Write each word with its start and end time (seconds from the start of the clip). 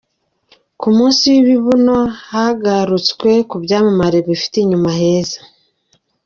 Ku 0.79 0.87
munsi 0.97 1.23
w’ibibuno 1.33 1.97
hagarutswe 2.29 3.29
ku 3.49 3.55
byamamare 3.63 4.17
bifite 4.27 4.55
inyuma 4.59 4.89
heza 4.99 5.39